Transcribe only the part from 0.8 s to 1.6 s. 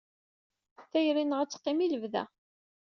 Tayri-nneɣ ad